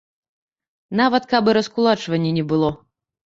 Нават 1.01 1.27
каб 1.35 1.51
і 1.53 1.55
раскулачвання 1.59 2.31
не 2.39 2.45
было! 2.55 2.69